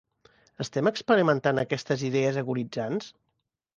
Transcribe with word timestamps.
Estem 0.63 0.89
experimentant 0.91 1.63
aquestes 1.65 2.07
idees 2.09 2.41
agonitzants? 2.43 3.13